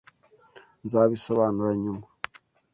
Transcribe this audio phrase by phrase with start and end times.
[0.85, 2.05] Nzabisobanura nyuma.